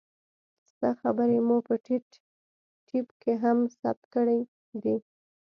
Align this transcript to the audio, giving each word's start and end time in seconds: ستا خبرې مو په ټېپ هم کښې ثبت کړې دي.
ستا 0.69 0.89
خبرې 1.01 1.39
مو 1.47 1.57
په 1.67 1.73
ټېپ 2.87 3.35
هم 3.43 3.57
کښې 3.61 3.75
ثبت 3.79 4.01
کړې 4.13 4.39
دي. 4.83 4.95